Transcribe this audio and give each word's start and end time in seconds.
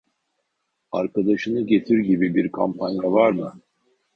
Arkadaşını 0.91 1.61
getir 1.61 1.97
gibi 1.99 2.35
bir 2.35 2.51
kampanya 2.51 3.11
var 3.11 3.31
mı 3.31 3.61